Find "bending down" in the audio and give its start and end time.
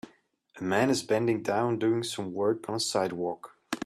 1.03-1.77